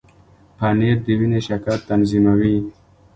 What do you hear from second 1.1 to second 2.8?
وینې شکر تنظیموي.